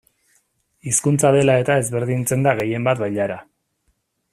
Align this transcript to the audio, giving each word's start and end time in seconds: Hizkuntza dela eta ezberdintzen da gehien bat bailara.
Hizkuntza 0.91 1.31
dela 1.37 1.57
eta 1.65 1.77
ezberdintzen 1.83 2.49
da 2.49 2.57
gehien 2.63 2.89
bat 2.91 3.05
bailara. 3.05 3.41